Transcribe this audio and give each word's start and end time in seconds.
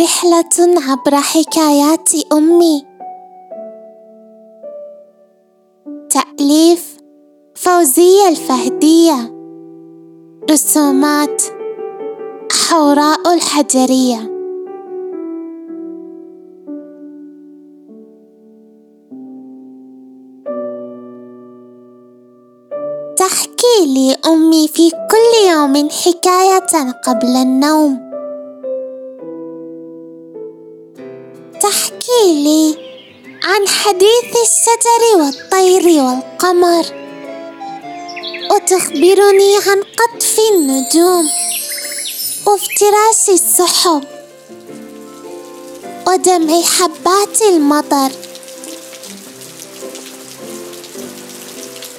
رحلة 0.00 0.80
عبر 0.90 1.16
حكايات 1.16 2.08
أمي. 2.32 2.86
تأليف 6.10 6.96
فوزية 7.54 8.28
الفهدية. 8.28 9.34
رسومات 10.50 11.42
حوراء 12.52 13.34
الحجرية. 13.34 14.18
تحكي 23.16 23.86
لي 23.86 24.16
أمي 24.26 24.68
في 24.68 24.90
كل 24.90 25.50
يوم 25.50 25.88
حكاية 25.90 26.92
قبل 27.06 27.36
النوم. 27.36 28.05
عن 33.56 33.68
حديث 33.68 34.32
الشجر 34.42 35.02
والطير 35.18 36.02
والقمر. 36.02 36.84
وتخبرني 38.50 39.56
عن 39.66 39.82
قطف 39.82 40.38
النجوم 40.50 41.30
وافتراس 42.46 43.28
السحب 43.28 44.04
ودمع 46.06 46.62
حبات 46.62 47.42
المطر. 47.42 48.10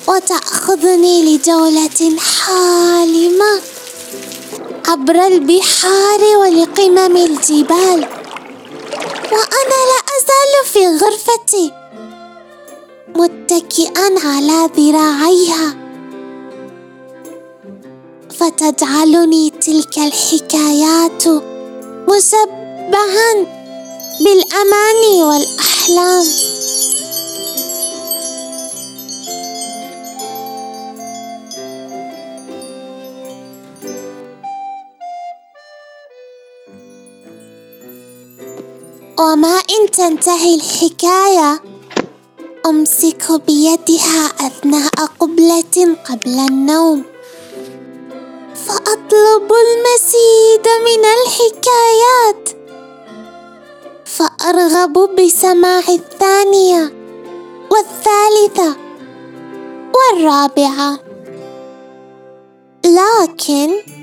وتأخذني 0.08 1.38
لجولة 1.38 2.20
حالمة 2.20 3.62
عبر 4.88 5.28
البحار 5.28 6.22
ولقمم 6.38 7.18
الجبال. 7.18 8.08
وأنا 9.32 9.80
لا 9.92 10.00
أزال 10.28 10.66
في 10.74 10.88
غرفتي 10.88 11.72
متكئا 13.16 14.28
على 14.28 14.70
ذراعيها. 14.78 15.76
فتجعلني 18.40 19.50
تلك 19.50 19.98
الحكايات 19.98 21.28
مشبعا 22.10 23.34
بالأماني 24.20 25.24
والأحلام. 25.24 26.26
وما 39.20 39.58
إن 39.58 39.92
تنتهي 39.92 40.56
الحكاية 40.56 41.62
أمسك 42.66 43.32
بيدها 43.48 44.26
أثناء 44.48 45.06
قبلة 45.20 45.96
قبل 46.10 46.40
النوم. 46.40 47.04
فأطلب 48.68 49.52
المزيد 49.66 50.68
من 50.88 51.04
الحكايات. 51.18 52.50
فأرغب 54.06 55.16
بسماع 55.16 55.80
الثانية 55.80 56.94
والثالثة 57.72 58.78
والرابعة. 59.96 61.00
لكن 62.86 63.97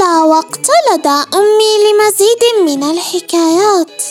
لا 0.00 0.22
وقت 0.22 0.66
لدى 0.92 1.08
أمي 1.08 1.72
لمزيد 1.84 2.42
من 2.64 2.90
الحكايات. 2.90 4.02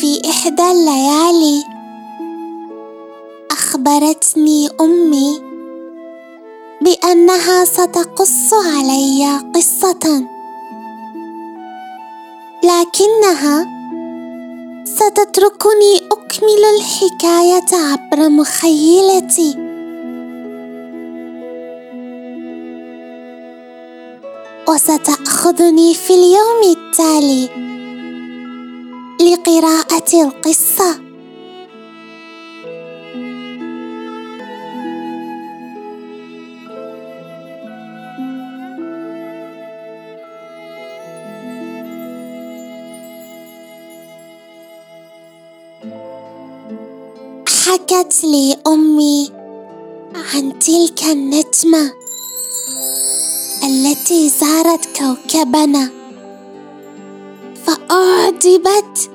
في 0.00 0.20
إحدى 0.30 0.62
الليالي 0.62 1.64
أخبرتني 3.50 4.68
أمي 4.80 5.49
بأنها 6.82 7.64
ستقص 7.64 8.54
علي 8.54 9.40
قصة. 9.54 10.24
لكنها 12.64 13.66
ستتركني 14.84 15.96
أكمل 16.12 16.64
الحكاية 16.76 17.90
عبر 17.92 18.28
مخيلتي. 18.28 19.56
وستأخذني 24.68 25.94
في 25.94 26.14
اليوم 26.14 26.76
التالي 26.76 27.48
لقراءة 29.20 30.22
القصة. 30.22 31.09
حكت 47.48 48.24
لي 48.24 48.56
أمي 48.66 49.30
عن 50.14 50.58
تلك 50.58 51.04
النجمة 51.04 51.92
التي 53.64 54.28
زارت 54.28 54.98
كوكبنا 54.98 55.90
فأعجبت 57.66 59.10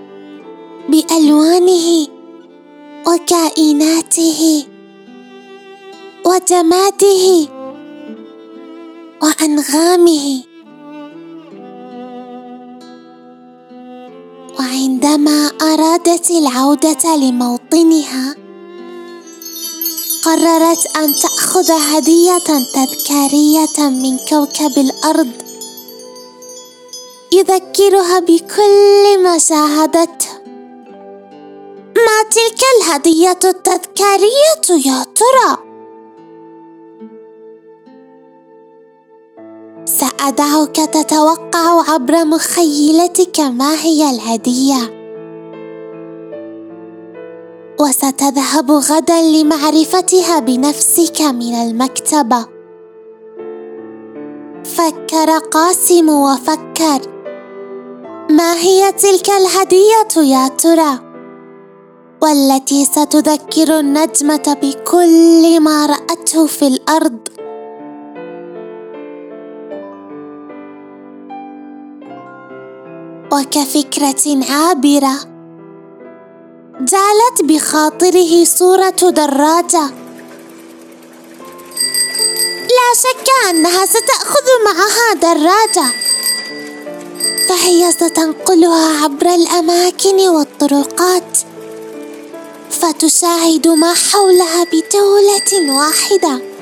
بألوانه 0.90 2.08
وكائناته 3.08 4.66
وجماده 6.26 7.48
وأنغامه. 9.22 10.55
وعندما 14.86 15.52
أرادت 15.62 16.32
العودة 16.32 17.16
لموطنها 17.16 18.36
قررت 20.26 20.86
أن 20.98 21.14
تأخذ 21.22 21.72
هدية 21.72 22.38
تذكارية 22.74 23.90
من 23.90 24.18
كوكب 24.30 24.78
الأرض 24.78 25.32
يذكرها 27.32 28.20
بكل 28.20 29.24
ما 29.24 29.38
شاهدته. 29.38 30.30
ما 31.96 32.18
تلك 32.32 32.62
الهدية 32.78 33.40
التذكارية 33.44 34.86
يا 34.86 35.04
ترى؟ 35.04 35.65
سأدعك 40.26 40.76
تتوقع 40.76 41.92
عبر 41.92 42.26
مخيلتك 42.26 43.40
ما 43.40 43.76
هي 43.76 44.10
الهدية. 44.10 44.78
وستذهب 47.80 48.72
غدا 48.72 49.22
لمعرفتها 49.22 50.40
بنفسك 50.40 51.22
من 51.22 51.54
المكتبة 51.54 52.46
فكر 54.64 55.38
قاسم 55.38 56.10
وفكر. 56.10 57.02
ما 58.30 58.54
هي 58.54 58.92
تلك 58.92 59.30
الهدية 59.30 60.34
يا 60.34 60.48
ترى؟ 60.48 61.00
والتي 62.22 62.86
ستذكر 62.86 63.80
النجمة 63.80 64.58
بكل 64.62 65.60
ما 65.60 65.86
رأته 65.86 66.46
في 66.46 66.68
الأرض. 66.68 67.45
وكفكرة 73.32 74.46
عابرة. 74.50 75.16
جعلت 76.80 77.42
بخاطره 77.44 78.44
صورة 78.44 79.10
دراجة. 79.10 79.86
لا 82.76 82.88
شك 82.96 83.30
أنها 83.50 83.86
ستأخذ 83.86 84.48
معها 84.66 85.14
دراجة. 85.14 85.92
فهي 87.50 87.92
ستنقلها 87.92 89.04
عبر 89.04 89.26
الأماكن 89.36 90.30
والطرقات. 90.30 91.38
فتشاهد 92.70 93.68
ما 93.68 93.94
حولها 93.94 94.64
بجولة 94.64 95.78
واحدة. 95.78 96.55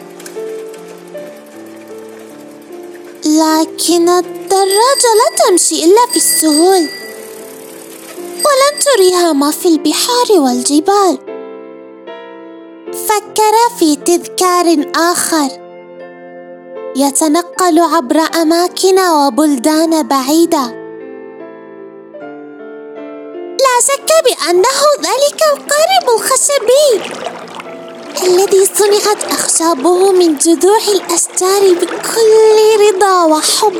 لكن 3.26 4.10
الدراجة 4.10 5.10
لا 5.20 5.46
تمشي 5.48 5.86
إلا 5.86 6.08
في 6.12 6.16
السهول. 6.16 6.88
ولن 8.20 8.80
تريها 8.86 9.34
ما 9.34 9.52
في 9.52 9.68
البحار 9.68 10.32
والجبال. 10.32 11.18
فكر 12.94 13.78
في 13.80 13.96
تذكار 13.96 14.86
آخر. 14.96 15.50
يتنقل 16.96 17.80
عبر 17.80 18.20
أماكن 18.42 19.00
وبلدان 19.00 20.08
بعيدة. 20.08 20.84
لا 23.64 23.76
شك 23.88 24.10
بأنه 24.26 24.80
ذلك 25.00 25.42
القارب 25.54 26.06
الخشبي. 26.16 27.23
الذي 28.24 28.66
صنعت 28.66 29.24
أخشابه 29.24 30.12
من 30.12 30.38
جذوع 30.38 30.78
الأشجار 30.78 31.74
بكل 31.74 32.58
رضا 32.88 33.24
وحب. 33.24 33.74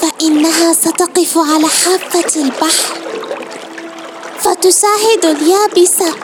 فإنها 0.00 0.72
ستقف 0.72 1.38
على 1.38 1.68
حافة 1.68 2.40
البحر 2.42 2.94
فتشاهد 4.38 5.24
اليابسة 5.24 6.14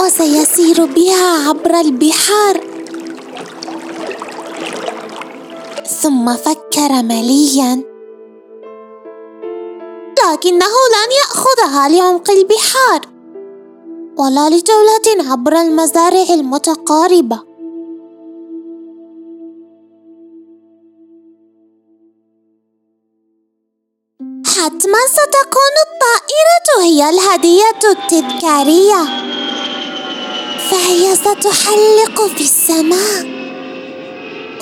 وسيسير 0.00 0.84
بها 0.84 1.48
عبر 1.48 1.80
البحار. 1.80 2.60
ثم 6.02 6.36
فكر 6.36 6.92
مليا 7.02 7.95
لكنه 10.32 10.66
لن 10.66 11.10
يأخذها 11.22 11.88
لعمق 11.88 12.30
البحار. 12.30 13.00
ولا 14.18 14.48
لجولة 14.48 15.30
عبر 15.30 15.52
المزارع 15.52 16.26
المتقاربة. 16.30 17.36
حتما 24.46 24.98
ستكون 25.08 25.74
الطائرة 25.86 26.84
هي 26.84 27.10
الهدية 27.10 27.80
التذكارية. 27.84 29.04
فهي 30.70 31.16
ستحلق 31.16 32.26
في 32.26 32.40
السماء. 32.40 33.36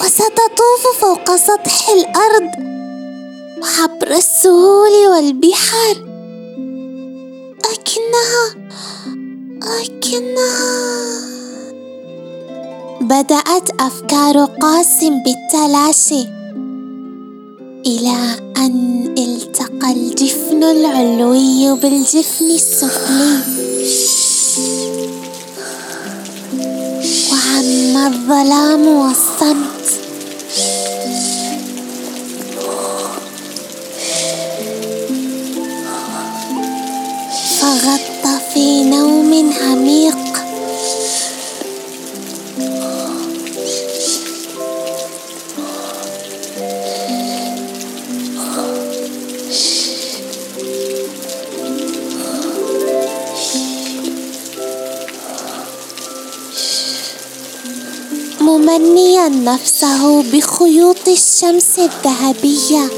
وستطوف 0.00 1.00
فوق 1.00 1.36
سطح 1.36 1.88
الأرض. 1.88 2.73
عبر 3.62 4.10
السهول 4.16 4.92
والبحار. 5.10 5.96
لكنها 7.58 8.54
لكنها 9.80 11.20
بدأت 13.00 13.70
أفكار 13.80 14.44
قاسم 14.44 15.22
بالتلاشي 15.22 16.26
إلى 17.86 18.40
أن 18.56 19.14
التقى 19.18 19.92
الجفن 19.92 20.64
العلوي 20.64 21.74
بالجفن 21.74 22.50
السفلي. 22.50 23.38
وعم 27.32 27.96
الظلام 28.06 28.88
والصمت 28.88 30.03
في 38.54 38.84
نوم 38.84 39.52
عميق. 39.62 40.16
ممنيا 58.40 59.28
نفسه 59.28 60.22
بخيوط 60.22 61.08
الشمس 61.08 61.78
الذهبية 61.78 62.90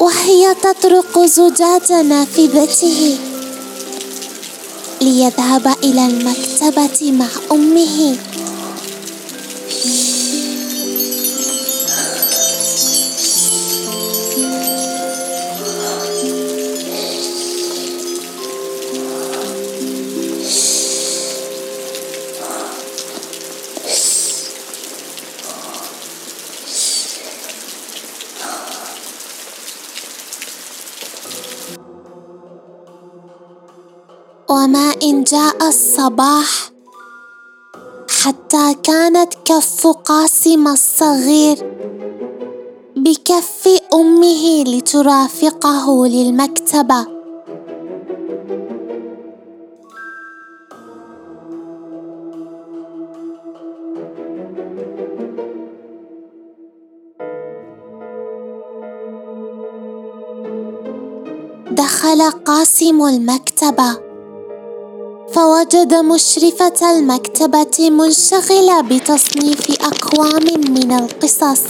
وهي 0.00 0.54
تطرق 0.54 1.18
زجاج 1.18 1.92
نافذته. 1.92 3.31
ليذهب 5.02 5.66
إلى 5.84 6.06
المكتبة 6.06 7.12
مع 7.12 7.28
أمه. 7.52 8.16
إن 34.76 35.24
جاء 35.24 35.68
الصباح 35.68 36.70
حتى 38.22 38.74
كانت 38.82 39.34
كف 39.44 39.86
قاسم 39.86 40.68
الصغير 40.68 41.56
بكف 42.96 43.68
أمه 43.94 44.64
لترافقه 44.64 46.06
للمكتبة. 46.06 47.06
دخل 61.70 62.30
قاسم 62.30 63.06
المكتبة. 63.06 64.11
فوجد 65.34 65.94
مشرفة 65.94 66.98
المكتبة 66.98 67.90
منشغلة 67.90 68.80
بتصنيف 68.80 69.70
أقوام 69.80 70.44
من 70.44 70.92
القصص. 70.92 71.62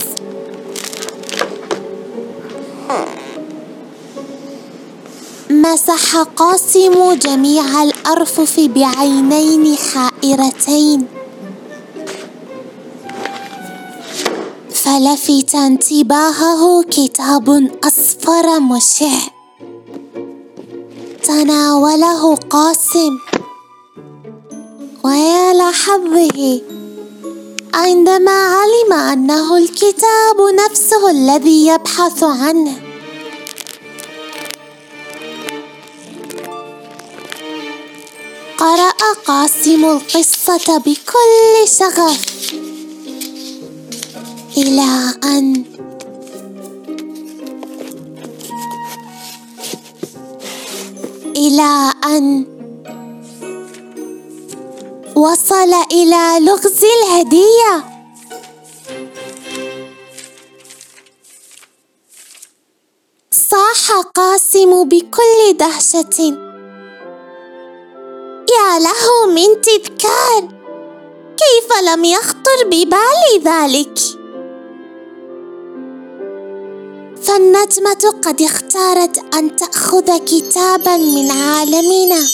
مسح 5.49 6.15
قاسم 6.15 7.13
جميع 7.13 7.83
الأرفف 7.83 8.59
بعينين 8.59 9.77
حائرتين. 9.77 11.07
فلفت 14.73 15.55
انتباهه 15.55 16.83
كتاب 16.83 17.71
أصفر 17.83 18.59
مشع. 18.59 19.17
تناوله 21.23 22.35
قاسم. 22.35 23.32
ويا 25.03 25.53
لحظه. 25.53 26.61
عندما 27.73 28.31
علم 28.31 28.93
أنه 28.93 29.57
الكتاب 29.57 30.37
نفسه 30.65 31.11
الذي 31.11 31.67
يبحث 31.67 32.23
عنه. 32.23 32.75
قرأ 38.57 39.13
قاسم 39.25 39.85
القصة 39.85 40.77
بكل 40.77 41.67
شغف. 41.79 42.53
إلى 44.57 45.13
أن 45.23 45.63
إلى 51.37 51.93
أن 52.05 52.52
وصل 55.23 55.73
إلى 55.91 56.45
لغز 56.45 56.83
الهدية. 56.83 57.73
صاح 63.31 64.01
قاسم 64.15 64.83
بكل 64.83 65.39
دهشة. 65.53 66.19
يا 68.55 68.79
له 68.79 69.27
من 69.27 69.61
تذكار 69.61 70.41
كيف 71.37 71.79
لم 71.89 72.03
يخطر 72.05 72.59
ببالي 72.65 73.33
ذلك؟ 73.43 73.99
فالنجمة 77.23 78.13
قد 78.25 78.41
اختارت 78.41 79.35
أن 79.35 79.55
تأخذ 79.55 80.17
كتابا 80.17 80.97
من 80.97 81.31
عالمنا. 81.31 82.27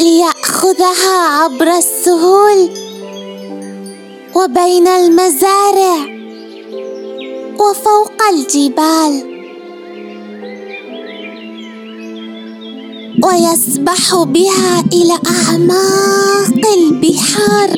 ليأخذها 0.00 1.28
عبر 1.28 1.68
السهول 1.76 2.70
وبين 4.34 4.88
المزارع 4.88 5.96
وفوق 7.60 8.22
الجبال. 8.32 9.36
ويسبح 13.24 14.14
بها 14.14 14.84
إلى 14.92 15.18
أعماق 15.26 16.66
البحار. 16.76 17.70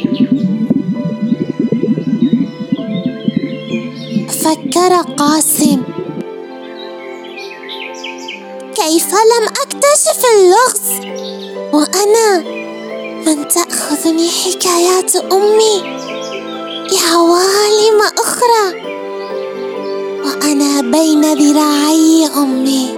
فكر 4.28 4.94
قاسم 5.16 5.82
كيف 8.76 9.08
لم 9.12 9.44
أكتشف 9.62 10.22
اللغز؟ 10.34 11.08
وأنا 11.72 12.38
من 13.26 13.48
تأخذني 13.48 14.28
حكايات 14.28 15.16
أمي 15.16 15.82
لعوالم 16.92 18.00
أخرى. 18.18 18.82
وأنا 20.24 20.80
بين 20.80 21.32
ذراعي 21.32 22.26
أمي. 22.36 22.97